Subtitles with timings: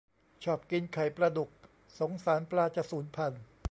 [0.43, 1.49] ชอบกินไข่ปลาดุก
[1.99, 3.41] สงสารปลาจะสูญพันธุ์